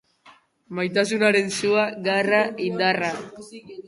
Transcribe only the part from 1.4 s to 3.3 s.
sua, garra, indarra.